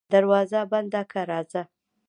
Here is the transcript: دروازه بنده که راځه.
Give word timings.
دروازه 0.13 0.59
بنده 0.71 1.01
که 1.11 1.21
راځه. 1.29 1.63